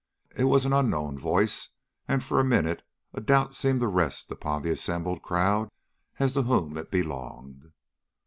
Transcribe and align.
It 0.35 0.45
was 0.45 0.65
an 0.65 0.73
unknown 0.73 1.19
voice, 1.19 1.75
and 2.07 2.23
for 2.23 2.39
a 2.39 2.43
minute 2.43 2.81
a 3.13 3.21
doubt 3.21 3.53
seemed 3.53 3.81
to 3.81 3.87
rest 3.87 4.31
upon 4.31 4.63
the 4.63 4.71
assembled 4.71 5.21
crowd 5.21 5.69
as 6.17 6.33
to 6.33 6.41
whom 6.41 6.75
it 6.75 6.89
belonged. 6.89 7.71